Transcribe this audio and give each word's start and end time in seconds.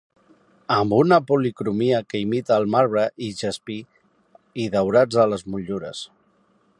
Amb 0.75 0.95
una 0.99 1.19
policromia 1.31 1.99
que 2.13 2.21
imita 2.23 2.57
el 2.63 2.65
marbre 2.77 3.05
i 3.27 3.31
jaspi 3.43 3.77
i 4.65 4.69
daurats 4.77 5.23
a 5.25 5.31
les 5.35 5.49
motllures. 5.53 6.03